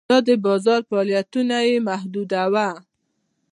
[0.09, 2.69] دا د بازار فعالیتونه یې محدوداوه.